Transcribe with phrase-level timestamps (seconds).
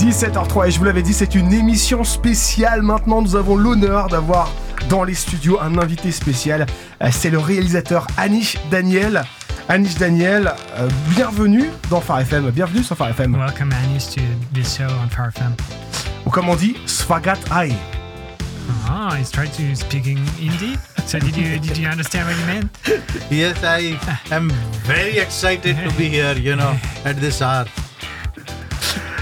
[0.00, 2.80] 17h03 et je vous l'avais dit, c'est une émission spéciale.
[2.80, 4.50] Maintenant, nous avons l'honneur d'avoir
[4.88, 6.64] dans les studios un invité spécial.
[7.02, 9.22] Euh, c'est le réalisateur Anish Daniel.
[9.68, 12.50] Anish Daniel, euh, bienvenue dans Phare FM.
[12.50, 13.36] Bienvenue sur Phare FM.
[13.36, 14.22] Welcome Anish to
[14.54, 15.54] this show on Phare FM.
[16.24, 17.74] Ou comme on dit, Swagat Ai.
[18.88, 20.78] Ah, he's trying to speak in Hindi.
[21.06, 22.70] So did you did you understand what he meant?
[23.30, 23.98] Yes, I
[24.32, 24.50] am
[24.86, 26.74] very excited to be here, you know,
[27.04, 27.66] at this hour.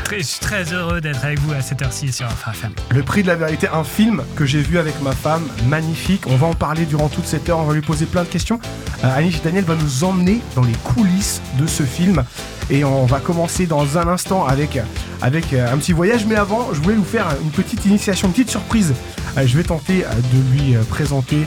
[0.08, 2.72] Très- Je suis très heureux d'être avec vous à cette heure-ci sur Phare FM.
[2.94, 6.22] Le prix de la vérité, un film que j'ai vu avec ma femme, magnifique.
[6.28, 8.58] On va en parler durant toute cette heure, on va lui poser plein de questions.
[9.04, 12.24] Euh, Anish Daniel va nous emmener dans les coulisses de ce film.
[12.70, 14.78] Et on va commencer dans un instant avec,
[15.20, 16.24] avec euh, un petit voyage.
[16.24, 18.94] Mais avant, je voulais vous faire une petite initiation, une petite surprise.
[19.36, 21.46] Euh, Je vais tenter euh, de lui présenter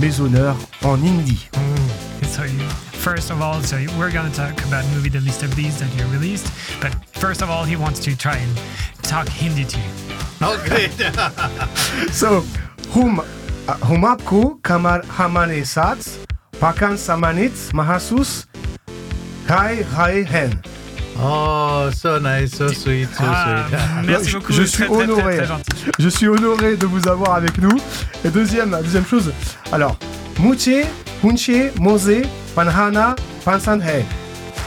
[0.00, 1.48] mes honneurs en hindi.
[2.22, 2.62] So you,
[3.14, 5.90] first of all, so we're going to talk about movie the list of these that
[5.96, 6.46] you released.
[6.80, 6.92] But
[7.24, 8.52] first of all, he wants to try and
[9.02, 9.90] talk Hindi to you.
[10.54, 10.88] Okay.
[12.12, 12.42] So,
[12.90, 13.24] hum, uh,
[13.88, 16.18] humapku kamar hamane sats,
[16.60, 18.46] pakan samanit mahasus,
[19.48, 20.62] hai hai hen.
[21.18, 24.06] oh, so nice, so sweet, so Ah, sweet.
[24.10, 24.52] merci Je- beaucoup.
[24.52, 25.36] je très, suis très, très, honoré.
[25.36, 25.90] Très, gentil.
[25.98, 27.76] Je suis honoré de vous avoir avec nous.
[28.24, 29.32] Et deuxième, deuxième chose,
[29.72, 29.96] alors,
[30.40, 30.84] Muche,
[31.24, 32.22] Hunche, Mose,
[32.58, 33.14] Panhana,
[33.44, 34.02] Pansanhe.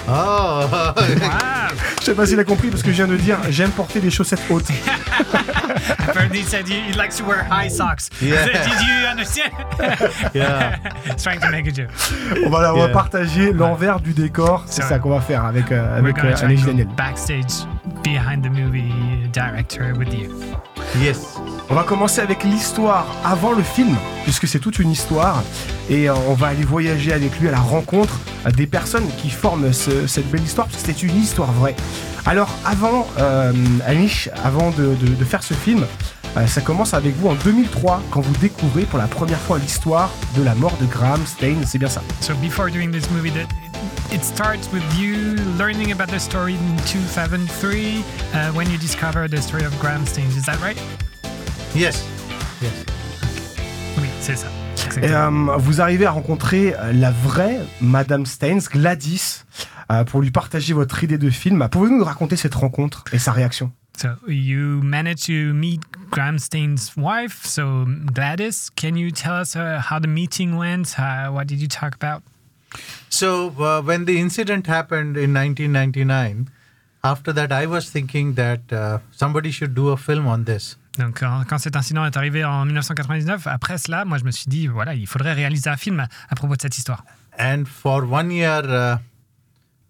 [0.07, 0.93] Oh, Wow.
[1.99, 4.09] Je sais pas s'il a compris parce que je viens de dire j'aime porter des
[4.09, 4.69] chaussettes hautes.
[6.33, 8.09] He said he, he likes to wear high socks.
[8.21, 8.45] Yeah.
[8.45, 9.51] Did you understand?
[10.33, 10.77] yeah.
[11.05, 11.89] He's trying to make a joke.
[12.45, 12.93] On va, on va Yeah.
[12.93, 14.63] partager l'envers du décor.
[14.67, 16.87] C'est ça qu'on va faire avec, euh, avec euh, and Daniel.
[16.95, 17.67] backstage
[18.03, 18.91] behind the movie
[19.31, 20.29] director with you.
[21.01, 21.37] Yes.
[21.69, 25.41] On va commencer avec l'histoire avant le film, puisque c'est toute une histoire.
[25.89, 28.19] Et euh, on va aller voyager avec lui à la rencontre
[28.55, 31.75] des personnes qui forment ce- cette belle histoire, parce que c'est une histoire vraie.
[32.25, 33.53] Alors, avant, euh,
[33.87, 35.85] Anish, avant de, de- de faire ce film,
[36.37, 40.09] euh, ça commence avec vous en 2003, quand vous découvrez pour la première fois l'histoire
[40.35, 41.55] de la mort de Graham Stein.
[41.65, 42.01] C'est bien ça.
[42.19, 43.47] So before doing this movie, that
[44.11, 49.41] it starts with you learning about the story in 2003 uh, when you discover the
[49.41, 50.35] story of Graham Staines.
[50.35, 50.77] Is that right?
[51.73, 52.05] Yes.
[52.61, 52.85] Yes.
[53.97, 54.47] Oui, c'est ça.
[55.01, 59.43] Et euh, vous arrivez à rencontrer la vraie Madame Steins, Gladys,
[59.91, 61.67] euh, pour lui partager votre idée de film.
[61.69, 63.71] Pouvez-vous nous raconter cette rencontre et sa réaction?
[63.97, 68.69] So you managed to meet Graham Staines' wife, so Gladys.
[68.75, 70.95] Can you tell us uh, how the meeting went?
[70.97, 72.23] Uh, what did you talk about?
[73.09, 76.49] So uh, when the incident happened in 1999,
[77.03, 80.77] after that I was thinking that uh, somebody should do a film on this.
[80.97, 84.47] Donc, quand, quand cet incident est arrivé en 1999, après cela, moi, je me suis
[84.49, 87.05] dit, voilà, il faudrait réaliser un film à, à propos de cette histoire.
[87.39, 88.97] And for one year, uh,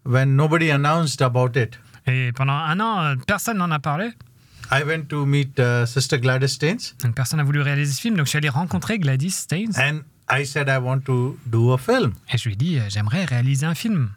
[0.06, 1.78] when nobody announced about it,
[2.08, 4.12] Et pendant un an, euh, personne n'en a parlé.
[4.72, 8.16] I went to meet uh, Sister Gladys Staines Donc, personne n'a voulu réaliser ce film.
[8.16, 9.74] Donc, je suis allé rencontrer Gladys Staines.
[9.78, 12.14] and I said I want to do a film.
[12.34, 14.12] Et je lui ai dit, euh, j'aimerais réaliser un film.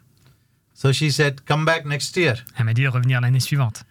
[0.73, 2.35] So she said, come back next year.
[2.57, 3.83] Elle m'a dit de revenir l'année suivante.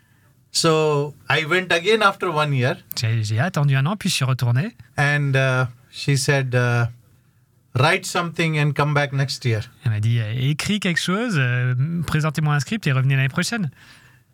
[0.52, 4.24] So I went again after one year J'ai j'ai attendu un an, puis je suis
[4.24, 4.74] retourné.
[4.96, 6.86] and uh, she said, uh,
[7.74, 9.62] write something and come back next year.
[9.84, 11.74] Elle m'a dit, euh, écris quelque chose, euh,
[12.06, 13.70] présentez-moi un script et revenez l'année prochaine.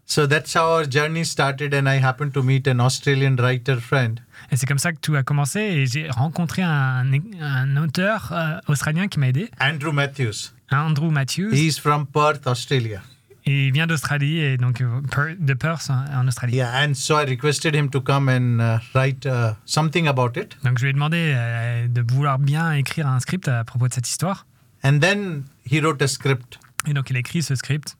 [0.05, 1.73] So that's how our journey started.
[1.73, 4.21] And I happened to meet an Australian writer friend.
[4.51, 5.61] Et c'est comme ça que tout a commencé.
[5.61, 7.05] Et j'ai rencontré un,
[7.41, 10.53] un auteur euh, australien qui m'a aidé, Andrew Matthews.
[10.71, 11.53] Andrew Matthews.
[11.53, 13.03] He's from Perth, Australia.
[13.47, 16.57] Et il vient d'Australie, et donc euh, de Perth en, en Australie.
[16.57, 20.57] Yeah, and so I requested him to come and uh, write uh, something about it.
[20.63, 23.95] Donc je lui ai demandé euh, de vouloir bien écrire un script à propos de
[23.95, 24.47] cette histoire.
[24.85, 26.59] And then he wrote a script.
[26.87, 27.97] Et donc il a écrit ce script.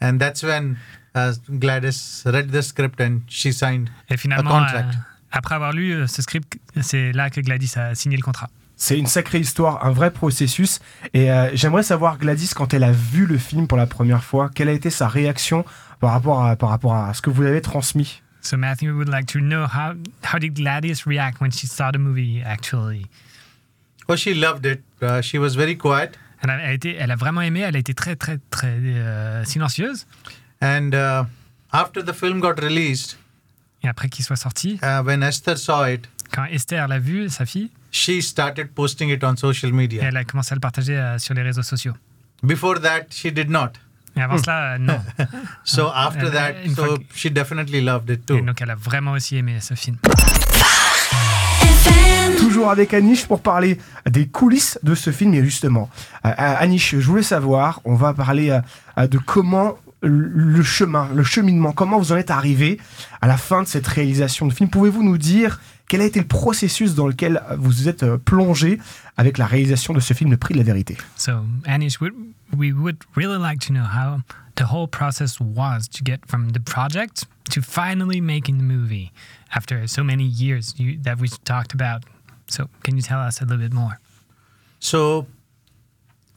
[0.00, 0.76] And that's when
[1.14, 3.88] uh, Gladys read the script and she signed.
[4.10, 4.98] Et finalement, contract.
[5.32, 8.48] Après avoir lu euh, ce script, c'est là que Gladys a signé le contrat.
[8.76, 10.80] C'est une sacrée histoire, un vrai processus.
[11.14, 14.50] Et euh, j'aimerais savoir, Gladys, quand elle a vu le film pour la première fois,
[14.52, 15.64] quelle a été sa réaction
[16.00, 18.22] par rapport à, par rapport à ce que vous avez transmis?
[18.40, 19.94] So Matthew would like to know how
[20.24, 23.06] how did Gladys react when she saw the movie actually?
[24.08, 24.82] Oh, she loved it.
[25.00, 26.18] Uh, she was very quiet.
[26.42, 27.60] Elle a, elle a été, elle a vraiment aimé.
[27.60, 30.06] Elle a été très très très euh, silencieuse.
[30.60, 31.24] And uh,
[31.72, 33.16] after the film got released,
[33.84, 37.44] Et après qu'il soit sorti, uh, when Esther saw it, quand Esther l'a vu, sa
[37.46, 40.02] fille, she started posting it on social media.
[40.04, 41.92] elle a commencé à le partager euh, sur les réseaux sociaux.
[42.42, 43.72] Before that, she did not.
[44.16, 45.00] Et avant cela, euh, non.
[45.64, 48.40] So after and, that, so she definitely loved it Et too.
[48.40, 49.96] donc elle a vraiment aussi aimé ce film.
[52.38, 53.78] Toujours avec Anish pour parler
[54.10, 55.32] des coulisses de ce film.
[55.34, 55.88] Et justement,
[56.26, 58.50] euh, Anish, je voulais savoir, on va parler
[58.98, 62.80] euh, de comment le chemin, le cheminement, comment vous en êtes arrivé
[63.20, 64.68] à la fin de cette réalisation de film?
[64.68, 68.78] Pouvez-vous nous dire quel a été le processus dans lequel vous êtes euh, plongé
[69.16, 70.96] avec la réalisation de ce film Le Prix de la Vérité?
[71.16, 72.10] So, Anish, we,
[72.56, 74.22] we would really like to know how
[74.56, 79.12] the whole process was to get from the project to finally making the movie
[79.54, 82.04] after so many years you, that we talked about.
[82.48, 84.00] So, can you tell us a little bit more?
[84.80, 85.26] So,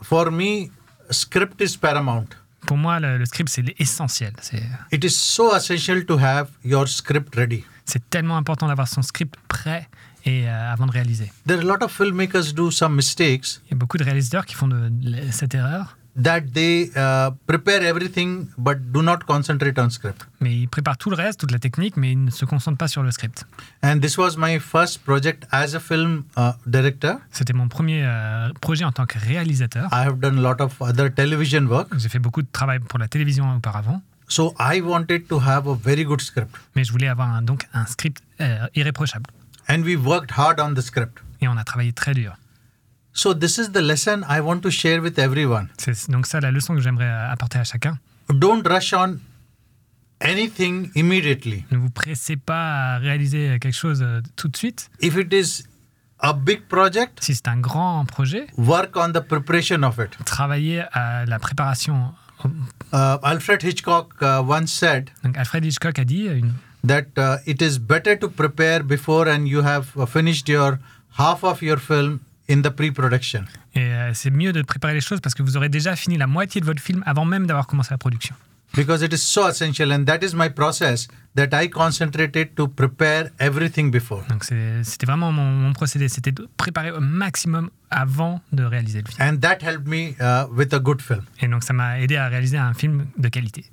[0.03, 0.69] for me,
[1.09, 2.35] script is paramount.
[2.65, 4.33] Pour moi, le, le script, c'est essentiel.
[4.41, 7.63] C'est It is so essential to have your script ready.
[7.85, 9.87] c'est tellement important d'avoir son script prêt
[10.25, 11.31] et euh, avant de réaliser.
[11.47, 14.45] There are a lot of filmmakers do some mistakes Il y a beaucoup de réalisateurs
[14.45, 19.77] qui font de, de- cette erreur, that they uh, prepare everything but do not concentrate
[19.77, 20.25] on script.
[20.39, 22.87] mais ils préparent tout le reste, toute la technique, mais ils ne se concentrent pas
[22.87, 23.45] sur le script.
[23.83, 27.15] And this was my first project as a film uh, director.
[27.31, 29.89] C'était mon premier euh, projet en tant que réalisateur.
[29.91, 31.89] I have done a lot of other television work.
[31.97, 35.75] J'ai fait beaucoup de travail pour la télévision auparavant, So I wanted to have a
[35.75, 36.55] very good script.
[36.75, 39.29] mais je voulais avoir un- donc un script euh, irréprochable.
[39.67, 41.19] And we worked hard on the script.
[41.41, 42.35] Et on a travaillé très dur.
[43.17, 45.69] So this is the lesson I want to share with everyone.
[45.77, 47.97] C'est donc ça la leçon que j'aimerais apporter à chacun.
[48.29, 49.19] Don't rush on
[50.19, 51.63] anything immediately.
[51.71, 54.89] Ne vous pressez pas à réaliser quelque chose euh, tout de suite.
[55.01, 55.63] If it is
[56.19, 60.11] a big project, Si c'est un grand projet, work on the preparation of it.
[60.25, 62.13] travaillez à la préparation.
[62.43, 66.53] Uh, Alfred Hitchcock uh, once said Donc Alfred Hitchcock a dit une,
[66.85, 70.77] that uh, it is better to prepare before and you have uh, finished your
[71.17, 72.19] half of your film
[72.49, 73.43] in the pre-production.
[73.73, 76.27] et euh, c'est mieux de préparer les choses parce que vous aurez déjà fini la
[76.27, 78.35] moitié de votre film avant même d'avoir commencé la production.
[78.75, 83.29] because it is so essential and that is my process that i concentrated to prepare
[83.39, 88.63] everything before Donc c'était vraiment mon, mon procédé, c'était de préparer au maximum avant de
[88.63, 89.27] réaliser le film.
[89.27, 92.27] and that helped me uh, with a good film Et donc ça m'a aidé à
[92.27, 93.65] réaliser un film de qualité.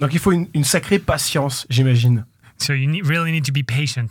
[0.00, 2.24] Donc il faut une, une sacrée patience, j'imagine.
[2.58, 4.08] So you need, really need to be patient.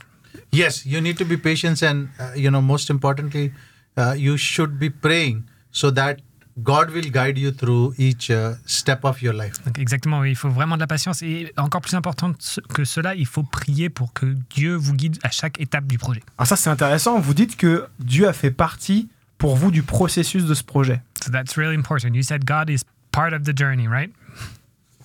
[0.53, 3.51] yes you need to be patient and uh, you know most importantly
[3.97, 6.17] uh, you should be praying so that
[6.63, 10.35] god will guide you through each uh, step of your life Donc exactement, oui, il
[10.35, 11.21] faut vraiment de la patience.
[11.21, 12.31] Et encore plus important
[12.73, 16.23] que cela, il faut prier pour que Dieu vous guide à chaque étape du projet.
[16.37, 19.07] Alors ça c'est intéressant, vous dites que Dieu a fait partie
[19.37, 21.01] pour vous du processus de ce projet.
[21.23, 22.13] So that's really important.
[22.13, 24.11] You said God is part of the journey, right?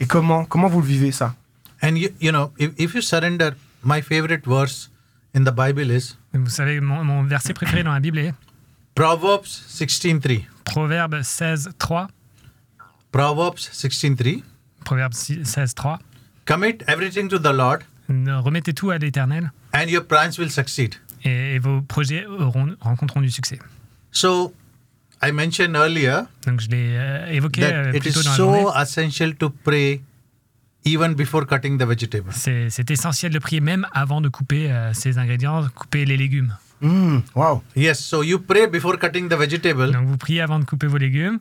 [0.00, 1.34] Et comment, comment vous le vivez ça?
[1.82, 3.50] And you, you know if, if you surrender
[3.84, 4.90] my favorite verse
[5.34, 8.32] in the bible is Vous savez, mon, mon verset préféré dans la Bible est
[8.94, 12.08] proverbs 16.3 Proverbe 16, 3.
[13.10, 14.42] proverbs 16.3
[14.84, 15.98] Proverbe 16, 3.
[16.44, 20.94] commit everything to the lord Remettez tout à l'Éternel and your plans will succeed
[21.24, 23.58] et, et vos projets auront, rencontreront du succès.
[24.10, 24.52] So,
[25.22, 28.36] I mentioned earlier Donc je l'ai euh, évoqué euh, it plus tôt is dans la
[28.36, 28.62] journée.
[28.64, 30.02] so essential to pray
[30.84, 32.32] even before cutting the vegetables.
[32.34, 36.54] C'est essentiel de prier même avant de couper euh, ces ingrédients, couper les légumes.
[37.34, 40.86] Waouh Yes, so you pray before cutting the vegetable Donc vous priez avant de couper
[40.86, 41.38] vos légumes.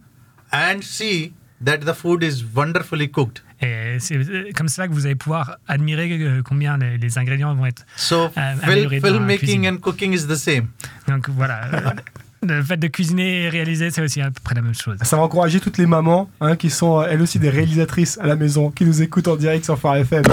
[0.53, 1.33] and see
[1.63, 3.43] that the food is wonderfully cooked.
[3.61, 7.53] Et c'est euh, comme cela que vous allez pouvoir admirer euh, combien les, les ingrédients
[7.55, 7.85] vont être.
[7.95, 9.67] So, Euh, dans la filmmaking cuisine.
[9.67, 10.67] and cooking is the same.
[11.07, 11.61] Donc voilà.
[12.43, 14.97] Le fait de cuisiner et réaliser, c'est aussi à peu près la même chose.
[15.03, 18.35] Ça va encourager toutes les mamans hein, qui sont elles aussi des réalisatrices à la
[18.35, 20.23] maison, qui nous écoutent en direct sur Phare FM.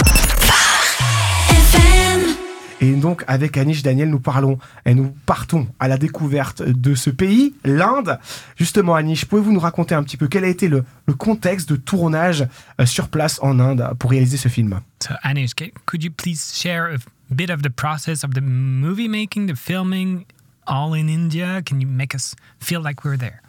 [2.81, 7.09] Et donc, avec Anish Daniel, nous parlons et nous partons à la découverte de ce
[7.09, 8.19] pays, l'Inde.
[8.55, 11.75] Justement, Anish, pouvez-vous nous raconter un petit peu quel a été le, le contexte de
[11.75, 12.47] tournage
[12.79, 14.79] euh, sur place en Inde pour réaliser ce film?
[15.01, 15.53] So Anish,
[15.85, 16.99] could you please share a
[17.33, 20.25] bit of the process of the movie making, the filming,
[20.65, 21.61] all in India?
[21.65, 23.41] Can you make us feel like we're there?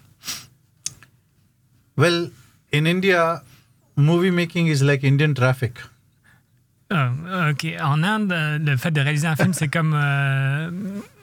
[1.97, 2.31] Well,
[2.73, 3.43] in India,
[3.95, 5.79] movie making is like Indian traffic.
[6.93, 7.67] Oh, ok.
[7.81, 10.71] En Inde, euh, le fait de réaliser un film, c'est comme euh,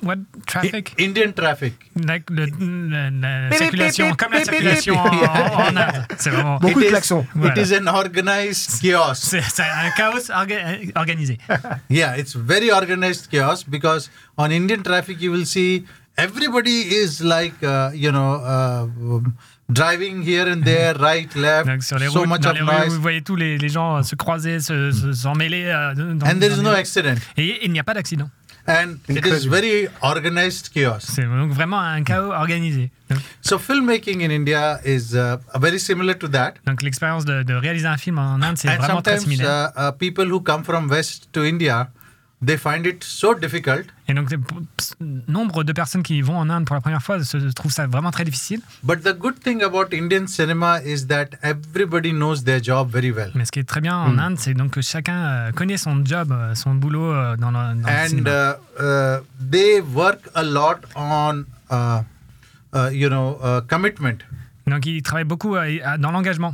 [0.02, 0.16] what?
[0.46, 0.96] Traffic?
[0.98, 1.74] Indian traffic.
[1.96, 5.24] Like le- le- la circulation, bip, comme la circulation bip.
[5.30, 6.06] en, en Inde.
[6.18, 6.58] C'est vraiment.
[6.60, 7.26] Beaucoup It de is- klaxons.
[7.36, 7.62] Voilà.
[7.62, 9.16] It is an organized chaos.
[9.16, 11.38] C'est c'est un chaos orga- organisé.
[11.90, 15.86] Yeah, it's very organized chaos because on Indian traffic you will see
[16.18, 18.88] everybody is like uh, you know uh,
[19.70, 22.62] driving here and there, right, left, Donc sur les so routes, much dans of les
[22.62, 25.66] rues, noise, vous voyez tous les, les gens se croiser, se, se- mêler.
[25.66, 25.94] euh,
[26.26, 27.16] and there is no accident.
[27.38, 28.30] Et il n'y a pas d'accident.
[28.70, 31.00] And it is very organized chaos.
[31.00, 32.92] C'est donc vraiment un chaos organisé.
[33.10, 36.56] Donc, So filmmaking in India is uh, very similar to that.
[36.66, 39.72] donc l'expérience de, de réaliser un film en Inde, c'est vraiment très sometimes similaire.
[39.78, 41.90] uh, uh, people who come from west to India
[42.46, 43.86] they find it so difficult.
[44.08, 44.38] Et donc, le
[45.28, 48.12] nombre de personnes qui vont en Inde pour la première fois se trouvent ça vraiment
[48.12, 48.62] très difficile.
[48.84, 53.32] But the good thing about Indian cinema is that everybody knows their job very well.
[53.36, 56.06] Mais ce qui est très bien en Inde, c'est donc que chacun euh, connaît son
[56.06, 58.58] job, euh, son boulot euh, dans le, dans le and cinéma.
[58.80, 62.02] uh, uh, they work a lot on uh,
[62.74, 64.20] uh, you know uh, commitment
[64.68, 66.54] Donc, ils travaillent beaucoup dans l'engagement.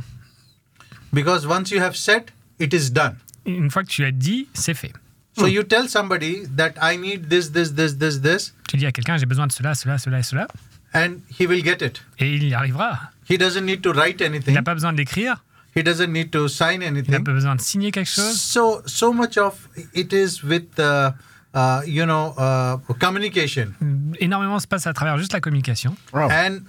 [1.12, 2.24] because once you have said
[2.58, 3.14] it is done
[3.46, 4.92] Une fois que tu as dit, c'est fait.
[5.36, 8.92] So you tell somebody that i need this this this this this Tu dis à
[8.92, 10.46] quelqu'un, j'ai besoin de cela, cela, cela et cela,
[10.94, 13.10] and he will get it et il y arrivera.
[13.28, 15.44] he doesn't need to write Il anything n'a pas besoin d'écrire,
[15.76, 18.40] he doesn't need to sign il n'a anything pas besoin de signer quelque chose.
[18.40, 19.54] so so much of
[19.94, 21.10] it is with uh,
[21.54, 23.72] uh, you know uh, communication
[24.20, 25.96] Énormément se passe à travers juste la communication.
[26.12, 26.28] Wow.
[26.30, 26.60] and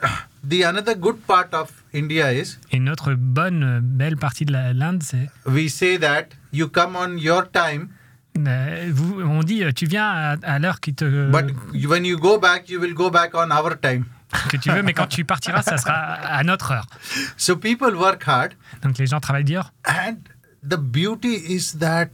[0.48, 5.30] the another good part of india is Et notre bonne, belle partie de l'Inde, c'est.
[5.48, 7.90] we say that you come on your time
[8.38, 11.56] euh, vous- on dit, euh, tu viens à, à l'heure qui te, But
[11.88, 14.06] when you go back, you will go back on our time.
[14.50, 16.88] que tu veux, mais quand tu partiras, ça sera à notre heure.
[17.38, 19.72] So people work hard, Donc les gens travaillent dur.
[19.88, 20.16] and
[20.68, 22.08] the beauty is that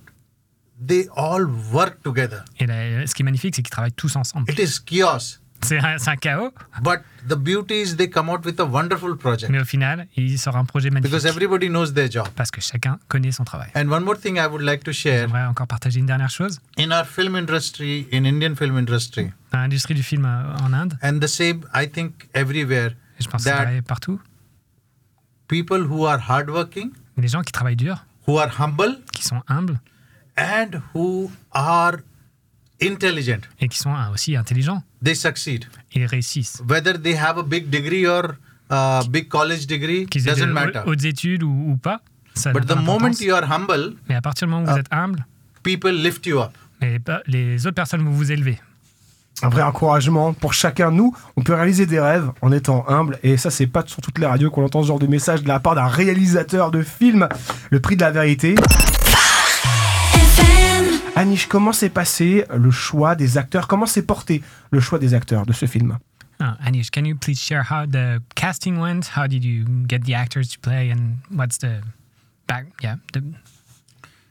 [0.85, 2.43] they all work together.
[2.59, 4.51] Et là, ce qui est magnifique, c'est qu'ils travaillent tous ensemble.
[4.51, 6.51] It is chaos, C'est un, un chaos,
[6.81, 6.99] but
[7.29, 10.57] the beauty is they come out with a wonderful project mais au final, il sort
[10.57, 11.11] un projet magnifique.
[11.11, 12.27] because everybody knows their job.
[12.35, 13.69] Parce que chacun connaît son travail.
[13.75, 16.59] And one more thing I would like to share J'aimerais encore partager une dernière chose.
[16.77, 20.97] in our film industry, in Indian film industry, Dans l'industrie du film euh, en Inde,
[21.03, 24.19] and the same, I think, everywhere, et je pense que that pareil partout,
[25.47, 29.79] people who are hardworking, les gens qui travaillent dur, who are humble, qui sont humbles
[30.37, 31.97] and who are
[32.83, 35.65] intelligent, et qui sont aussi intelligents, they succeed.
[35.93, 36.61] ils réussissent.
[36.69, 38.35] whether they have a big degree or
[38.69, 40.79] a big college degree Qu'ils aient doesn't de matter.
[40.85, 42.01] hautes études ou, ou pas,
[42.33, 44.79] ça But the moment you are humble, Mais à partir du moment où vous Ah.
[44.79, 45.25] êtes humble,
[45.63, 46.51] people lift you up.
[46.81, 48.59] les, les autres personnes vont vous élever.
[49.43, 50.91] Un vrai encouragement pour chacun.
[50.91, 53.17] Nous, on peut réaliser des rêves en étant humble.
[53.23, 55.47] Et ça, c'est pas sur toutes les radios qu'on entend ce genre de message de
[55.47, 57.27] la part d'un réalisateur de film.
[57.71, 58.53] Le prix de la vérité.
[61.21, 63.67] Anish, comment s'est passé le choix des acteurs?
[63.67, 65.97] Comment s'est porté le choix des acteurs de ce film?
[66.39, 69.11] Ah, Anish, can you please share how the casting went?
[69.15, 71.81] How did you get the actors to play, and what's the
[72.47, 72.65] back?
[72.81, 73.21] Yeah, the,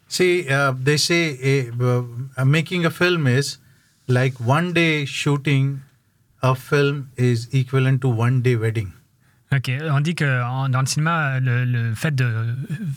[0.08, 2.02] See, uh, they say uh,
[2.36, 3.58] uh, making a film is
[4.08, 5.82] like one day shooting
[6.42, 8.88] a film is equivalent to one day wedding.
[9.52, 12.26] Ok, on dit que en- dans le cinéma, le, le fait de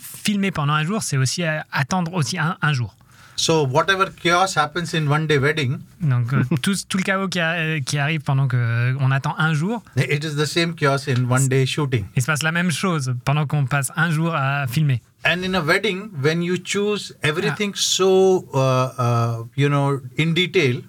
[0.02, 2.96] filmer pendant un jour, c'est aussi attendre aussi un, un jour.
[3.36, 7.40] So whatever chaos happens in one day wedding, Donc euh, tout, tout le chaos qui,
[7.40, 11.48] a- qui arrive pendant qu'on attend un jour, it is the same chaos in one
[11.48, 12.06] day shooting.
[12.16, 15.02] il se passe la même chose pendant qu'on passe un jour à filmer.
[15.26, 20.84] And in a wedding, when you choose everything so uh, uh, you know in detail,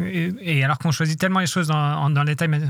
[0.00, 2.62] Et, et alors qu'on choisit tellement les choses dans, dans les détails, mais-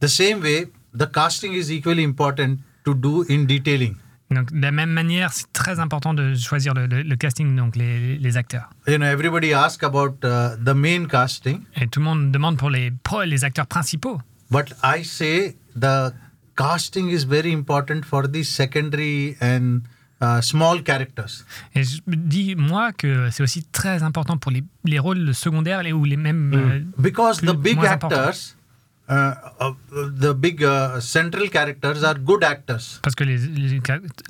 [0.00, 0.66] The same way,
[0.98, 3.94] the casting is equally important to do in detailing.
[4.34, 7.76] Donc de la même manière, c'est très important de choisir le, le- le casting, donc
[7.76, 8.68] les, les acteurs.
[8.86, 12.70] You know, everybody asks about uh, the main casting, Et tout le monde demande pour
[12.70, 14.20] les, pour les acteurs principaux.
[14.50, 16.12] but I say the
[16.56, 19.80] casting is very important for the secondary and
[20.20, 21.44] uh, small characters.
[21.74, 25.92] Et je dis, moi, que c'est aussi très important pour les, les rôles secondaires les-
[25.92, 26.52] ou les mêmes.
[26.54, 28.30] euh, Because the plus- big moins importants.
[29.08, 29.72] Uh, uh,
[30.20, 33.80] the big uh, central characters are good actors Parce que les, les,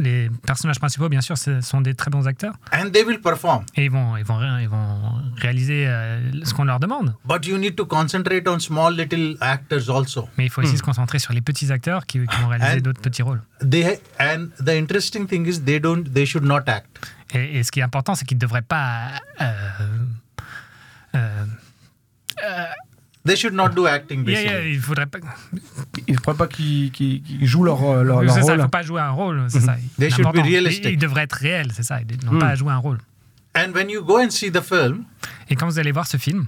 [0.01, 2.55] les personnages principaux, bien sûr, ce sont des très bons acteurs.
[2.73, 3.65] and they will perform.
[3.77, 7.15] Et ils vont, ils vont, ils vont réaliser euh, ce qu'on leur demande.
[7.25, 10.29] But you need to concentrate on small little actors also.
[10.39, 12.81] Mais il faut aussi se concentrer sur les petits acteurs qui, qui vont réaliser And-
[12.83, 13.43] d'autres petits rôles.
[13.61, 16.87] They and the interesting thing is they don't they should not act.
[17.33, 19.11] Et, et ce qui est important, c'est qu'ils ne devraient pas.
[19.41, 19.47] euh,
[21.15, 21.45] euh,
[23.27, 24.53] They should not do acting yeah, basically.
[24.53, 25.19] yeah, il faudrait pas.
[26.07, 28.57] Il ne faudrait pas qu'ils qu'ils- qu'ils jouent leur, leur, leur c'est ça, il rôle.
[28.59, 29.77] ne faut pas jouer un rôle, c'est ça.
[29.99, 30.85] They should be L'important, realistic.
[30.85, 32.01] Ils, ils devraient être réels, c'est ça.
[32.03, 32.99] Ils n'ont pas à jouer un rôle.
[33.57, 35.05] And when you go and see the film,
[35.49, 36.47] Et quand vous allez voir ce film,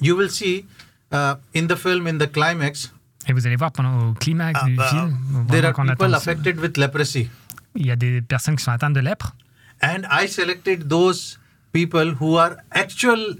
[0.00, 0.64] you will see
[1.12, 2.92] uh, in the film in the climax
[3.26, 5.18] et vous allez voir pendant au climax uh, du uh, film,
[5.50, 7.28] there vraiment are qu'on people attend- affected with leprosy.
[7.74, 9.34] il y a des personnes qui sont atteintes de lèpre.
[9.82, 11.38] And I selected those
[11.72, 13.36] people who are actual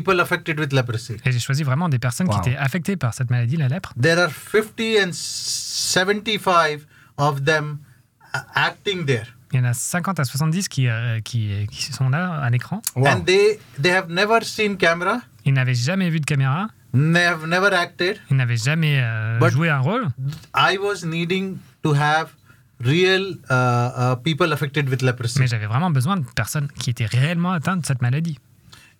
[0.00, 1.14] people affected with leprosy.
[1.24, 2.40] Et j'ai choisi vraiment des personnes Wow.
[2.40, 3.92] qui étaient affectées par cette maladie, la lèpre.
[4.00, 6.86] There are 50 and 75
[7.18, 7.78] of them
[8.34, 9.26] uh, acting there.
[9.52, 12.80] Il y en a 50 à 70 qui, euh, qui, qui sont là à l'écran.
[12.96, 13.06] Wow.
[13.08, 17.46] And they, they have never seen camera, Ils n'avaient jamais vu de caméra, they have
[17.46, 18.16] never acted.
[18.30, 20.08] ils n'avaient jamais euh, But- joué un rôle.
[20.56, 22.28] I was needing to have
[22.80, 23.52] real uh,
[24.14, 25.38] uh, people affected with leprosy.
[25.38, 28.38] Mais j'avais vraiment besoin de personnes qui étaient réellement atteintes de cette maladie.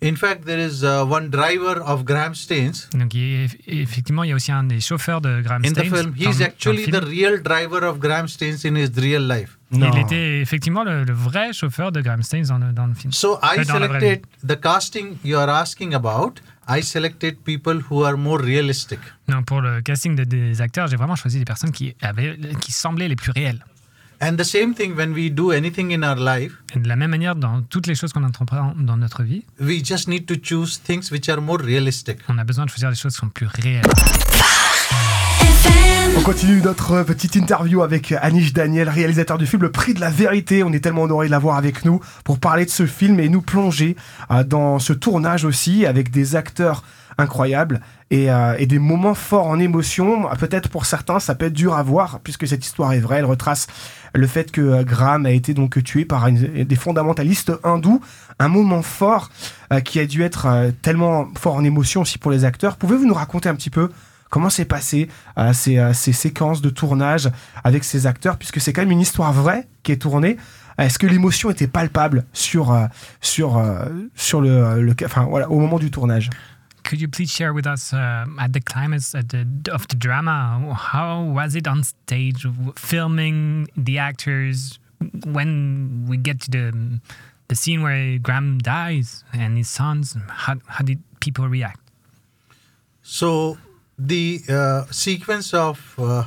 [0.03, 4.33] In fact, there is uh, one driver of Graham Staines Donc, il- effectivement, il y
[4.33, 5.93] a aussi un des chauffeurs de Graham in the Staines.
[5.95, 6.13] film.
[6.13, 6.99] dans- He's actually film.
[6.99, 9.57] the real driver of Graham Staines in his real life.
[9.71, 9.91] Non.
[9.93, 13.11] Il était effectivement le, le vrai chauffeur de Graham Staines dans le, dans le film.
[13.13, 16.33] So I Euh, selected the casting you are asking about.
[16.67, 18.99] I selected people who are more realistic.
[19.27, 22.71] Non, pour le casting de- des acteurs, j'ai vraiment choisi des personnes qui, avaient, qui
[22.71, 23.63] semblaient les plus réelles.
[26.75, 29.83] Et de la même manière, dans toutes les choses qu'on entreprend dans notre vie, we
[29.83, 32.19] just need to choose things which are more realistic.
[32.29, 33.83] on a besoin de choisir des choses qui sont plus réelles.
[36.15, 40.09] On continue notre petite interview avec Anish Daniel, réalisateur du film Le Prix de la
[40.09, 40.63] Vérité.
[40.63, 43.41] On est tellement honoré de l'avoir avec nous pour parler de ce film et nous
[43.41, 43.97] plonger
[44.31, 46.83] euh, dans ce tournage aussi avec des acteurs
[47.17, 50.29] incroyables et, euh, et des moments forts en émotion.
[50.39, 53.17] Peut-être pour certains, ça peut être dur à voir puisque cette histoire est vraie.
[53.17, 53.67] Elle retrace
[54.13, 58.01] le fait que euh, Graham a été donc tué par des fondamentalistes hindous.
[58.39, 59.29] Un moment fort
[59.71, 62.77] euh, qui a dû être euh, tellement fort en émotion aussi pour les acteurs.
[62.77, 63.89] Pouvez-vous nous raconter un petit peu
[64.29, 65.09] Comment s'est passé
[65.53, 67.29] ces, ces séquences de tournage
[67.63, 70.37] avec ces acteurs, puisque c'est quand même une histoire vraie qui est tournée.
[70.79, 72.89] Est-ce que l'émotion était palpable sur le,
[74.81, 76.31] le, enfin, voilà, au moment du tournage?
[76.83, 80.75] Could you please share with us uh, at the climax at the, of the drama?
[80.77, 84.79] How was it on stage, filming the actors?
[85.25, 86.99] When we get to the
[87.49, 91.79] the scene where Graham dies and his sons, how how did people react?
[93.01, 93.57] So
[93.97, 96.23] the uh, sequence of uh,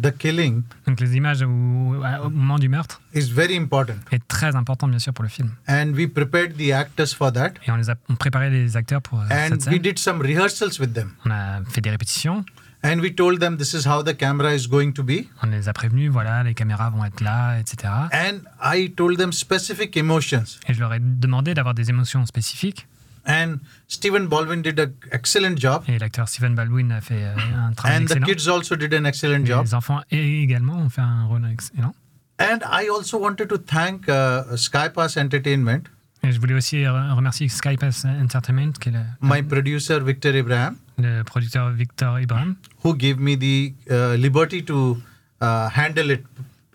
[0.00, 4.54] the killing Donc les images au, au moment du meurtre is very important, est très
[4.56, 5.50] important bien sûr pour le film.
[5.68, 9.02] and we prepared the actors for that, Et on les a on préparait les acteurs
[9.02, 9.78] pour euh, and cette we scène.
[9.82, 12.44] did some rehearsals with them, On a fait des répétitions.
[12.84, 15.68] and we told them this is how the camera is going to be, On les
[15.68, 17.92] a prévenus, voilà, les caméras vont être là, etc.
[18.12, 20.44] and I told them specific emotions.
[20.68, 22.86] Et je leur ai demandé d'avoir des émotions spécifiques.
[23.26, 23.56] And
[23.88, 27.34] Stephen Baldwin did an excellent job, Et l'acteur Stephen Baldwin a fait euh,
[27.68, 29.64] un travail and the kids also did an excellent Et job.
[29.64, 31.94] les enfants également ont fait un rôle excellent.
[32.38, 35.88] And I also wanted to thank uh, Skypass Entertainment,
[36.22, 41.22] Et je voulais aussi remercier Skypass Entertainment, qui est le, my producer Victor Ibrahim, le
[41.22, 44.96] producteur Victor Ibrahim, who gave me the uh, liberty to
[45.40, 46.24] uh, handle it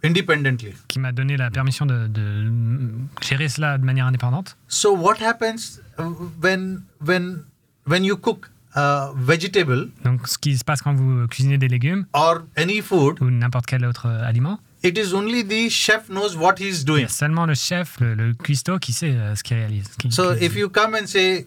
[0.03, 0.73] independently.
[0.87, 2.51] qui m'a donné la permission de, de
[3.21, 4.57] gérer cela de manière indépendante.
[4.67, 5.79] So what happens
[6.41, 7.43] when when
[7.87, 12.05] when you cook uh, vegetable Donc, ce qui se passe quand vous cuisinez des légumes
[12.13, 16.35] or any food, ou n'importe quel autre euh, aliment, it is only the chef knows
[16.37, 17.05] what he's il y doing.
[17.05, 19.85] a seulement le chef, le, le cuistot, qui sait euh, ce qu'il réalise.
[19.91, 21.45] ce qu'il- So qu'il- if you come and say,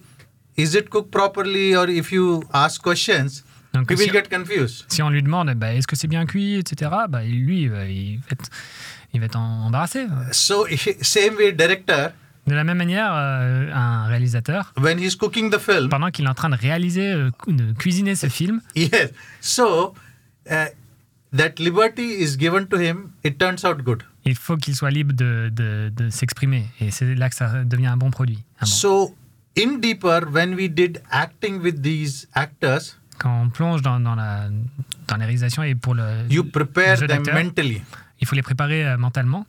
[0.57, 3.43] "Is it cooked properly?" or if you ask questions,
[3.75, 4.85] Donc, si- get confused.
[4.89, 8.19] si on lui demande bah, est-ce que c'est bien cuit, etc., bah, lui, euh, il,
[8.19, 8.45] va être,
[9.13, 10.07] il va être embarrassé.
[10.33, 10.67] So
[11.03, 12.11] same way, director
[12.47, 16.29] De la même manière, euh, un réalisateur, when he's cooking the film, pendant qu'il est
[16.29, 19.11] en train de réaliser, euh, de cuisiner ce film, yes.
[19.41, 19.95] So
[20.51, 20.67] uh,
[21.37, 23.11] that liberty is given to him.
[23.25, 24.03] It turns out good.
[24.27, 26.67] il faut qu'il soit libre de, de- de s'exprimer.
[26.81, 28.39] Et c'est là que ça devient un bon produit.
[28.61, 29.17] un bon- So
[29.59, 34.49] in deeper, when we did acting with these actors, Quand on plonge dans, dans la,
[35.09, 37.83] dans les réalisations et pour le, you le prepare jeu them mentally
[38.21, 39.47] il faut les préparer euh, mentalement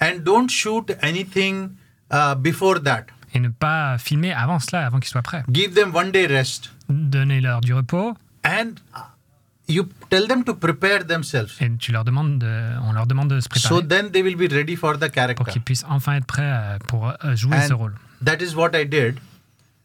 [0.00, 1.68] and don't shoot anything
[2.12, 3.04] uh, before that.
[3.32, 5.44] et ne pas filmer avant cela, avant qu'ils soient prêts.
[5.52, 8.98] Give them one day rest Donnez-leur du repos and uh,
[9.68, 11.52] you tell them to prepare themselves.
[11.60, 14.36] et tu leur demandes de, on leur demande de se préparer So then they will
[14.36, 15.44] be ready for the pour character.
[15.52, 17.94] qu'ils puissent enfin être prêts euh, pour euh, jouer And ce rôle.
[18.24, 19.20] that is what I did.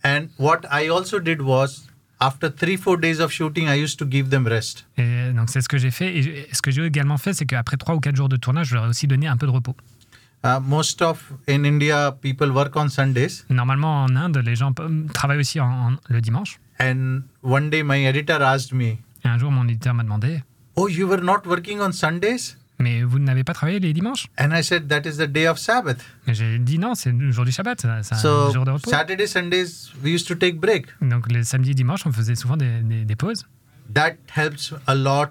[0.03, 1.86] And what I also did was,
[2.19, 4.85] after three, four days of shooting, I used to give them rest.
[4.97, 6.17] Et donc c'est ce que j'ai fait.
[6.17, 8.75] Et ce que j'ai également fait, c'est qu'après trois ou quatre jours de tournage, je
[8.75, 9.75] leur ai aussi donné un peu de repos.
[10.45, 13.43] Uh, most of in India, people work on Sundays.
[13.49, 14.71] Normalement, en Inde, les gens
[15.13, 16.59] travaillent aussi en- en- le dimanche.
[16.79, 18.83] And one day, my editor asked me,
[19.25, 20.43] Et un jour, mon éditeur m'a demandé
[20.75, 22.55] Oh, you were not working on Sundays?
[22.79, 25.57] Mais vous n'avez pas travaillé les dimanches And I said, That is the day of
[25.57, 25.97] Sabbath.
[26.27, 28.71] Et J'ai dit non, c'est le jour du Shabbat, c'est c'est un So, jour de
[28.71, 28.89] repos.
[28.89, 30.85] Saturday, Sundays, we used to take break.
[31.01, 33.47] Donc les samedis, dimanches, on faisait souvent des, des- des pauses.
[33.93, 35.29] That helps a lot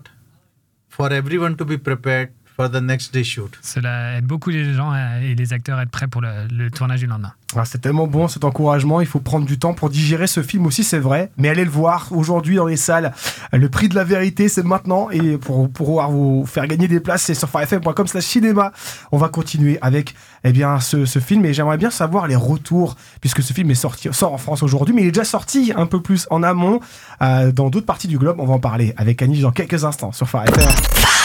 [0.89, 3.53] for everyone to be prepared for the next day shoot.
[3.63, 7.01] Cela aide beaucoup les gens et les acteurs à être prêts pour le, le tournage
[7.01, 7.33] du lendemain.
[7.55, 9.01] Ah, c'est tellement bon cet encouragement.
[9.01, 11.31] Il faut prendre du temps pour digérer ce film aussi, c'est vrai.
[11.37, 13.13] Mais allez le voir aujourd'hui dans les salles.
[13.53, 15.11] Le prix de la vérité, c'est maintenant.
[15.11, 18.73] Et pour, pour pouvoir vous faire gagner des places, c'est sur farfm.com slash cinéma.
[19.13, 20.15] On va continuer avec
[20.45, 21.45] eh bien, ce, ce film.
[21.45, 24.95] Et j'aimerais bien savoir les retours, puisque ce film est sorti, sort en France aujourd'hui,
[24.95, 26.81] mais il est déjà sorti un peu plus en amont
[27.23, 28.37] euh, dans d'autres parties du globe.
[28.41, 31.16] On va en parler avec Annie dans quelques instants sur Phare FM.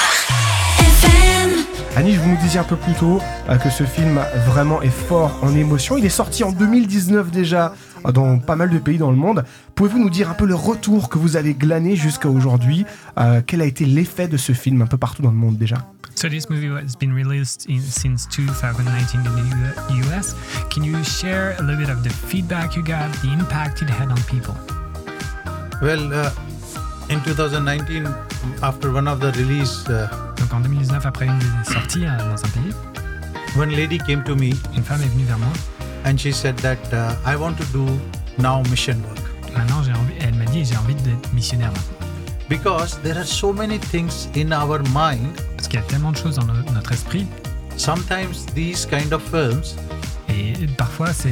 [1.97, 5.38] Annie, vous nous disiez un peu plus tôt euh, que ce film vraiment est fort
[5.41, 5.97] en émotion.
[5.97, 7.73] Il est sorti en 2019 déjà
[8.06, 9.43] euh, dans pas mal de pays dans le monde.
[9.75, 12.86] Pouvez-vous nous dire un peu le retour que vous avez glané jusqu'à aujourd'hui?
[13.19, 15.86] Euh, Quel a été l'effet de ce film un peu partout dans le monde déjà?
[16.15, 20.34] So this movie has been released in, since 2019 in the US.
[20.73, 24.10] Can you share a little bit of the feedback you got, the impact it had
[24.10, 24.56] on people?
[25.82, 26.32] Well, uh,
[27.10, 28.08] in 2019,
[28.62, 32.43] after one of the release, uh, Donc en 2019, après une des sorties euh, dans
[32.43, 32.73] un pays,
[33.58, 35.49] one lady came to me une femme est venue vers moi.
[36.06, 37.86] and she said that uh, I want to do
[38.39, 39.19] now mission work
[39.56, 42.08] Maintenant, j'ai envie, elle m'a dit j'ai envie d'être missionnaire maintenant.
[42.49, 45.36] because there are so many things in our mind.
[45.58, 47.25] Parce qu'il y a tellement de choses dans no- notre esprit.
[47.77, 49.63] Sometimes these kind of films
[50.30, 51.30] Et parfois, c'est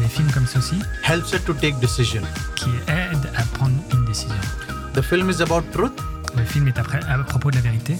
[0.00, 2.22] des films comme ceux-ci helps us to take decision.
[2.56, 4.34] qui aident à prendre une décision.
[4.94, 5.92] The film is about truth
[6.36, 7.96] Le film est après, à propos de la vérité.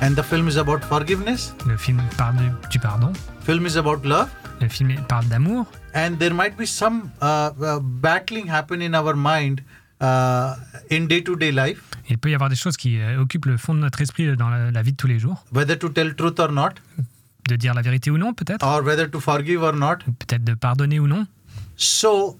[0.00, 1.54] and the film is about forgiveness?
[1.66, 2.36] Le film parle
[2.70, 3.12] du pardon.
[3.44, 4.28] Film is about love?
[4.60, 5.66] Le film parle d'amour.
[5.94, 9.60] and there might be some uh, uh, battling happen in our mind
[10.00, 10.54] uh,
[10.90, 13.80] in day-to-day life Il peut y avoir des choses qui euh, occupent le fond de
[13.80, 15.44] notre esprit dans la, la vie de tous les jours.
[15.52, 16.70] whether to tell truth or not
[17.48, 18.64] De dire la vérité ou non, peut-être.
[18.66, 21.26] or whether to forgive or not Peut-être de pardonner ou non.
[21.76, 22.36] so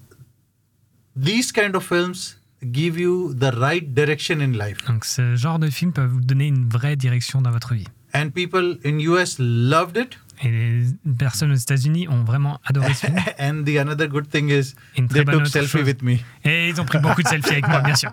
[1.16, 5.70] these kind of films give you the right direction in life Donc ce genre de
[5.70, 7.86] film peut vous donner une vraie direction dans votre vie.
[8.14, 10.84] and people in us loved it Et les
[11.18, 13.16] personnes aux États-Unis ont vraiment adoré ce film.
[13.40, 15.84] and the another good thing is they took selfie chose.
[15.86, 18.10] with me Et ils ont pris beaucoup de selfies avec moi, bien sûr.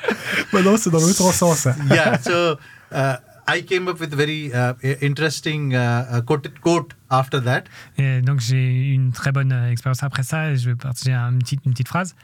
[0.52, 1.66] Maintenant, c'est dans l'autre sens.
[1.90, 2.58] yeah so
[2.92, 3.16] uh,
[3.48, 7.64] i came up with very uh, interesting uh, uh, quote, quote after that
[7.98, 11.12] Et donc j'ai eu une très bonne euh, expérience après ça et je vais partager
[11.12, 12.14] un- une petite, une petite phrase.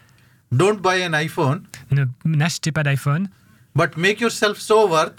[0.53, 3.27] Don't buy an iphone Ne n'achetez pas d'iPhone,
[3.75, 5.17] but make yourself so worth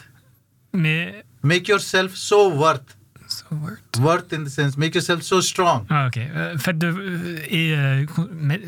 [0.73, 1.23] mais...
[1.43, 2.95] make yourself so worth
[3.27, 3.77] So what?
[4.01, 6.17] worth in the sense make yourself so strong Ah, ok.
[6.17, 6.87] Euh, faites de...
[6.87, 8.61] euh, et euh, mais-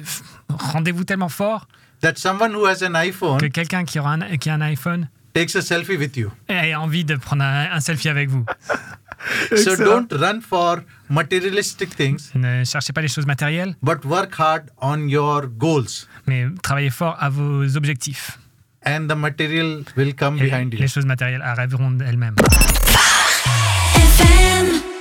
[0.50, 1.68] rendez-vous tellement fort
[2.02, 5.10] that someone who has an iphone que quelqu'un qui, aura un, qui a un iPhone
[5.34, 8.46] takes a selfie with you ait envie de prendre un, un selfie avec vous.
[9.56, 14.64] so don't run for materialistic things Ne cherchez pas les choses matérielles, but work hard
[14.82, 18.38] on your goals mais travaillez fort à vos objectifs.
[18.86, 22.36] and the material will come Et behind you les choses matérielles arriveront d'elles-mêmes.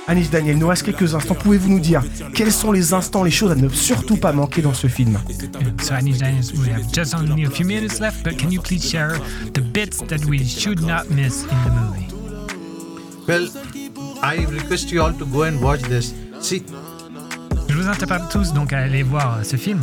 [0.07, 1.35] Anis Daniel, nous reste quelques instants.
[1.35, 2.03] Pouvez-vous nous dire
[2.33, 5.17] quels sont les instants, les choses à ne surtout pas manquer dans ce film?
[5.81, 8.83] So, Annie Dennis, we have just only a few minutes left, but can you please
[8.83, 9.13] share
[9.53, 12.07] the bits that we should not miss in the movie?
[13.27, 13.47] well
[14.23, 16.13] i request you all to go and watch this.
[16.39, 16.63] See.
[17.67, 19.81] Je vous interpelle tous donc à aller voir ce film.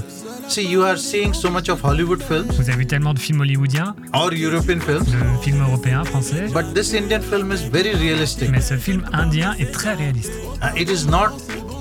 [0.49, 2.47] see you are seeing so much of hollywood films.
[2.53, 5.05] Vous avez vu tellement de films hollywoodiens, or european films.
[5.05, 8.51] De films européens, français, but this indian film is very realistic.
[8.51, 10.33] Mais ce film indien est très réaliste.
[10.63, 11.31] Uh, it is not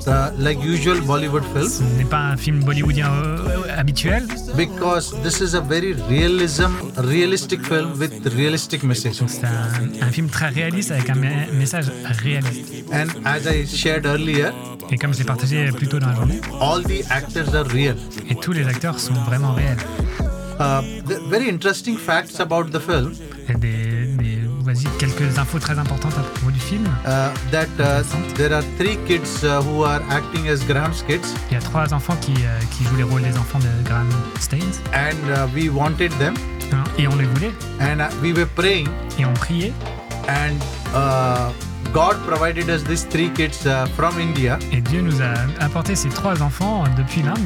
[0.07, 3.37] uh, like usual bollywood film Ce n'est pas un film bollywoodien euh,
[3.77, 10.11] habituel, because this is a very realism realistic film with realistic message c'est un, un
[10.11, 11.91] film très réaliste avec un me- message
[12.23, 12.85] réaliste.
[12.93, 14.49] and as i shared earlier
[14.89, 17.95] Et comme je l'ai partagé plus tôt dans la journée, all the actors are real
[18.29, 19.77] et tous les acteurs sont vraiment réels.
[20.59, 23.13] uh, the very interesting facts about the film
[23.49, 23.96] a des,
[24.73, 26.83] voici quelques infos très importantes à propos du film.
[27.05, 28.03] uh, that uh,
[28.35, 31.93] there are three kids uh, who are acting as Graham's kids Il y a trois
[31.93, 34.07] enfants qui, euh, qui jouent les rôles des enfants de Graham
[34.39, 34.81] Staines.
[34.93, 36.33] and uh, we wanted them
[36.73, 37.51] hein, Et on les voulait.
[37.79, 38.87] and uh, we were praying
[39.19, 39.73] Et on priait.
[40.27, 40.57] and
[40.93, 41.51] uh,
[41.93, 46.41] God provided us these three kids from India Et Dieu nous a apporté ces trois
[46.41, 47.39] enfants depuis l'Inde.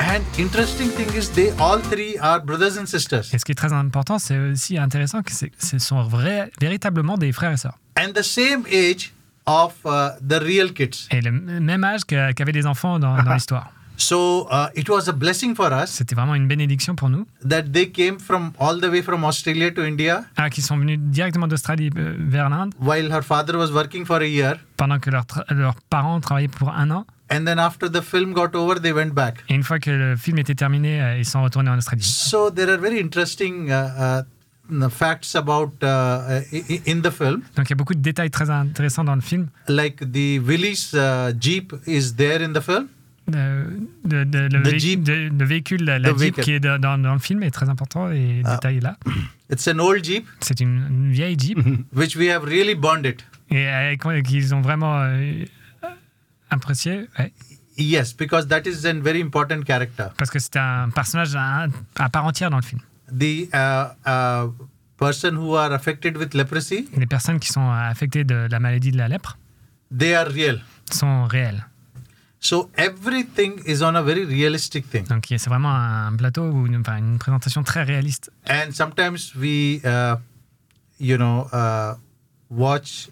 [0.00, 3.54] And interesting thing is they all three are brothers and sisters Et ce qui est
[3.54, 7.78] très important, c'est aussi intéressant que ce sont vrais, véritablement des frères et sœurs.
[7.98, 9.12] and the same age
[9.46, 13.70] of uh, the real kids Et le même âge qu'avaient les enfants dans, dans l'histoire.
[13.96, 17.26] so uh, it was a blessing for us C'était vraiment une bénédiction pour nous.
[17.46, 20.98] that they came from all the way from Australia to India Ah, qui sont venus
[20.98, 25.10] directement d'Australie euh, vers l'Inde while her father was working for a year pendant que
[25.10, 27.04] leurs leurs parents travaillaient pour un an.
[27.30, 30.16] And then after the film got over they went back Et une fois que le
[30.16, 32.02] film était terminé, euh, ils sont retournés en Australie.
[32.02, 34.22] so there are very interesting uh,
[34.72, 36.40] uh, facts about uh,
[36.86, 39.48] in the film Donc il y a beaucoup de détails très intéressants dans le film.
[39.68, 42.86] like the Willys uh, Jeep is there in the film
[43.32, 43.64] Euh,
[44.04, 45.02] de- de- le, The vé- Jeep.
[45.04, 46.40] de- le véhicule, la, la Jeep vehicle.
[46.42, 48.54] qui est dans, dans- le film est très important et le Ah.
[48.54, 48.96] détail est là.
[49.52, 51.58] it's an old Jeep C'est une, une vieille Jeep
[51.94, 55.44] which we have really bonded et avec- qu'ils ont vraiment euh,
[56.50, 57.32] apprécié ouais,
[57.76, 62.08] yes because that is a very important character parce que c'est un personnage à, à
[62.08, 62.80] part entière dans le film.
[63.12, 64.48] the uh, uh,
[64.96, 68.98] person who are affected with leprosy Les personnes qui sont affectées de la maladie de
[68.98, 69.38] la lèpre
[69.96, 70.60] they are real
[70.92, 71.64] sont réelles.
[72.42, 75.04] So everything is on a very realistic thing.
[75.06, 78.30] Donc c'est vraiment un plateau ou une, enfin, une présentation très réaliste.
[78.48, 80.16] And sometimes we, uh,
[80.98, 81.96] you know, uh,
[82.48, 83.10] watch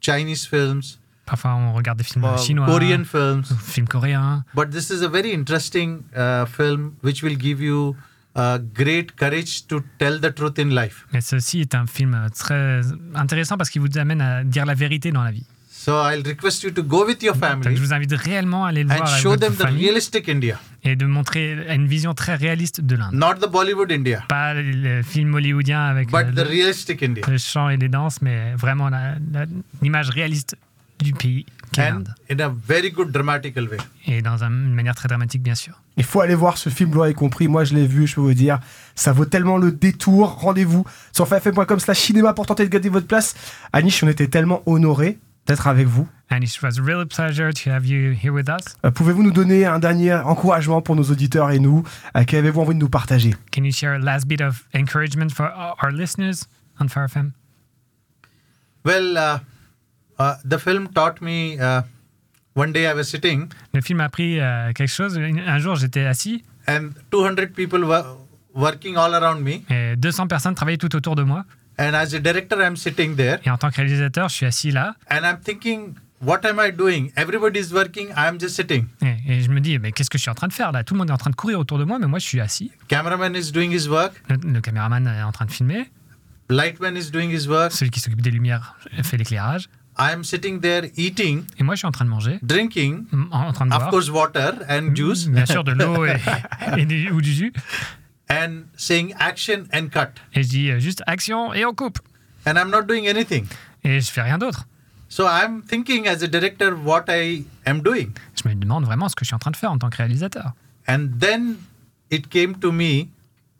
[0.00, 4.44] Chinese films, Parfois on regarde des films uh, chinois, Korean films, films coréens.
[4.54, 7.96] but this is a very interesting uh, film which will give you
[8.36, 11.04] uh, great courage to tell the truth in life.
[11.12, 12.80] Mais ceci est un film très
[13.14, 15.44] intéressant parce qu'il vous amène à dire la vérité dans la vie.
[15.68, 18.70] So I'll request you to go with your Donc family je vous invite réellement à
[18.70, 21.72] aller le and voir avec show votre them the famille realistic India, et de montrer
[21.72, 23.12] une vision très réaliste de l'Inde.
[23.14, 27.24] not the Bollywood India, Pas le film hollywoodien avec but euh, the le, realistic India.
[27.28, 28.90] le chant et les danses, mais vraiment
[29.80, 30.56] l'image réaliste
[31.00, 32.14] du pays qu'est And l'Inde.
[32.30, 33.76] in a very good dramatical way.
[34.06, 35.80] Et dans un- une manière très dramatique, bien sûr.
[35.96, 37.48] Il faut aller voir ce film, vous l'aurez compris.
[37.48, 38.58] Moi, je l'ai vu, je peux vous dire.
[38.94, 40.40] Ça vaut tellement le détour.
[40.40, 43.34] Rendez-vous sur fm.com slash cinéma pour tenter de gagner votre place.
[43.72, 46.08] Anish, on était tellement honorés d'être avec vous.
[46.30, 48.74] And it was a real pleasure to have you here with us.
[48.84, 51.84] Euh, Pouvez-vous nous donner un dernier encouragement pour nos auditeurs et nous
[52.16, 53.34] Euh, Qu'avez-vous envie de nous partager?
[53.54, 55.46] Can you share a last bit of encouragement for
[55.82, 56.46] our listeners
[56.80, 57.30] on Far FM?
[58.84, 59.38] Well, uh,
[60.18, 61.58] the film taught me.
[61.60, 61.82] Uh,
[62.54, 65.18] one day I was sitting, Le film a appris euh, quelque chose.
[65.18, 68.04] Un jour, j'étais assis and 200 people were
[68.54, 69.62] working all around me.
[69.70, 71.44] et 200 personnes travaillaient tout autour de moi.
[71.78, 74.70] And as a director, I'm sitting there, Et en tant que réalisateur, je suis assis
[74.70, 77.10] là and I'm thinking, what am I doing?
[77.16, 78.08] Everybody's working.
[78.16, 78.86] I'm just sitting.
[79.02, 80.82] et, et je me dis, mais qu'est-ce que je suis en train de faire là?
[80.82, 82.40] Tout le monde est en train de courir autour de moi, mais moi, je suis
[82.40, 82.72] assis.
[82.88, 84.14] Cameraman is doing his work.
[84.30, 85.90] Le, le caméraman est en train de filmer.
[86.48, 87.72] Lightman is doing his work.
[87.72, 89.68] Celui qui s'occupe des lumières fait l'éclairage.
[89.98, 93.52] I'm sitting there eating, Et moi, je suis en train de manger, drinking, en, en
[93.52, 93.90] train de of boire.
[93.90, 96.16] course, water and juice, Bien sûr, de l'eau et,
[96.76, 97.52] et du- ou du jus.
[98.28, 100.20] and saying action and cut.
[100.34, 101.98] Et je dis euh, juste action et on coupe.
[102.46, 103.46] And I'm not doing anything.
[103.84, 104.66] Et je fais rien d'autre.
[105.08, 108.08] So I'm thinking as a director what I am doing.
[108.34, 109.96] Je me demande vraiment ce que je suis en train de faire en tant que
[109.96, 110.52] réalisateur.
[110.88, 111.54] And then
[112.10, 113.06] it came to me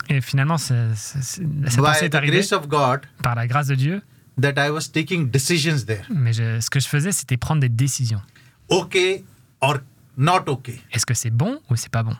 [0.09, 3.35] Et finalement, c'est- c'est- c'est- cette pensée by est the arrivée grace of God par
[3.37, 4.03] la grâce de Dieu.
[4.41, 6.05] That I was taking decisions there.
[6.11, 8.21] Mais je- ce que je faisais, c'était prendre des décisions.
[8.69, 9.25] Okay
[9.61, 9.79] or
[10.17, 10.81] not okay.
[10.93, 12.17] Est-ce que c'est bon ou c'est pas bon?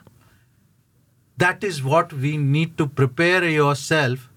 [1.37, 4.29] That is what we need to prepare yourself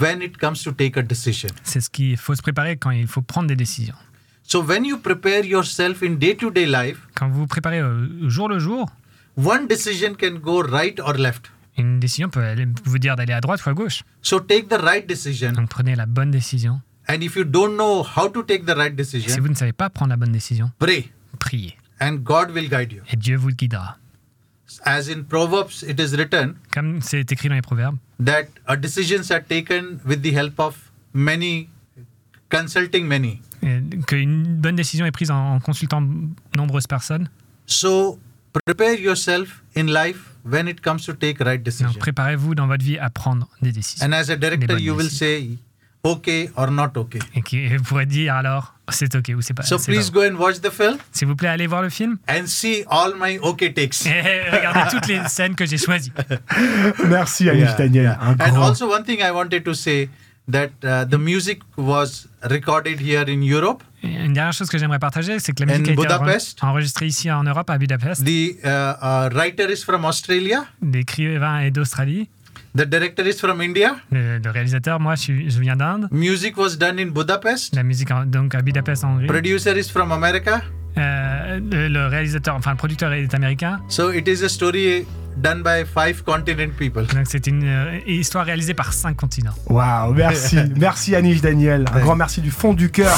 [0.00, 1.50] when it comes to take a decision.
[1.62, 3.94] C'est ce qu'il faut se préparer quand il faut prendre des décisions.
[4.42, 8.58] So when you prepare yourself in day-to-day life, Quand vous vous préparez au jour le
[8.58, 8.88] jour,
[9.36, 11.52] one decision can go right or left.
[11.76, 12.42] une décision peut
[12.84, 14.02] vous dire d'aller à droite ou à gauche.
[14.22, 15.52] So take the right decision.
[15.52, 16.80] Donc prenez la bonne décision.
[17.08, 19.54] And if you don't know how to take the right Et si decision, vous ne
[19.54, 21.74] savez pas prendre la bonne décision, pray priez.
[22.00, 23.02] and God will guide you.
[23.10, 23.96] Et Dieu vous guidera.
[24.84, 29.30] As in Proverbs, it is written Comme c'est écrit dans les proverbes, that uh, decisions
[29.30, 30.76] are taken with the help of
[31.14, 31.68] many,
[32.50, 33.40] consulting many.
[34.06, 36.02] qu'une bonne décision est prise en en consultant
[36.54, 37.28] nombreuses personnes.
[37.66, 38.18] So
[38.66, 41.92] prepare yourself in life when it comes to take right Donc decision.
[41.98, 44.06] préparez-vous dans votre vie à prendre des décisions.
[44.06, 45.56] And as a director, you will say
[46.04, 47.18] okay or not okay?
[47.34, 49.62] Et qui pourrez dire alors c'est ok ou c'est pas.
[49.64, 50.28] So please pas bon.
[50.28, 53.12] go and watch the film S'il vous plaît, allez voir le film and see all
[53.20, 54.06] my okay takes.
[54.06, 56.12] et regardez toutes les scènes que j'ai choisies.
[57.06, 58.02] Merci Anish Yeah, Daniel.
[58.04, 58.18] yeah.
[58.20, 60.08] Un And also one thing I wanted to say
[60.50, 63.82] that uh, the music was recorded here in Europe.
[64.02, 66.62] Et Une dernière chose que j'aimerais partager, c'est que la musique In a été Budapest.
[66.62, 68.24] enregistrée ici en Europe, à Budapest.
[68.24, 70.64] The uh, uh, writer is from Australia.
[70.80, 72.28] L'écrivain est d'Australie.
[72.76, 73.96] The director is from India?
[74.12, 76.08] Le, le réalisateur, moi, je, suis- je viens d'Inde.
[76.12, 77.74] Music was done in Budapest?
[77.74, 79.26] La musique, en- donc à Budapest, en Hongrie.
[79.26, 80.60] Producer is from America?
[80.96, 83.80] Euh, le, le réalisateur, enfin le producteur est américain.
[83.88, 87.06] So it is a story done by five continent people.
[87.06, 89.54] Donc c'est une euh, histoire réalisée par cinq continents.
[89.68, 90.58] Waouh, merci.
[90.76, 91.84] merci Anish Daniel.
[91.94, 93.16] Un grand merci du fond du cœur.